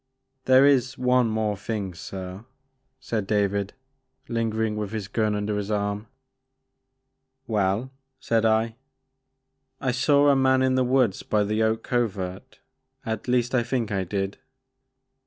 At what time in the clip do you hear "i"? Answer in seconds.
9.79-9.91, 13.53-13.61, 13.91-14.03